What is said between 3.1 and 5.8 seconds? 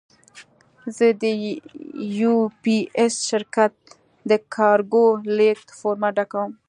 شرکت د کارګو لېږد